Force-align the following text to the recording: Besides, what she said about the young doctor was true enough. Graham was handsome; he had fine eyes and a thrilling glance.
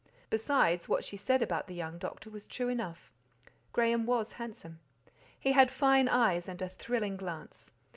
Besides, 0.31 0.89
what 0.89 1.03
she 1.03 1.15
said 1.15 1.43
about 1.43 1.67
the 1.67 1.75
young 1.75 1.99
doctor 1.99 2.31
was 2.31 2.47
true 2.47 2.69
enough. 2.69 3.11
Graham 3.71 4.07
was 4.07 4.31
handsome; 4.31 4.79
he 5.39 5.51
had 5.51 5.69
fine 5.69 6.07
eyes 6.09 6.49
and 6.49 6.59
a 6.59 6.69
thrilling 6.69 7.17
glance. 7.17 7.69